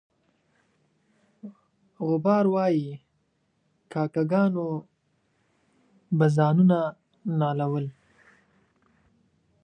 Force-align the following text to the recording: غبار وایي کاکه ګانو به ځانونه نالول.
غبار 2.07 2.45
وایي 2.53 2.89
کاکه 3.91 4.23
ګانو 4.31 4.67
به 6.17 6.27
ځانونه 6.37 6.79
نالول. 7.39 7.85